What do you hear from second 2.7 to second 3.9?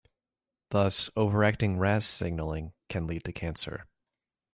can lead to cancer.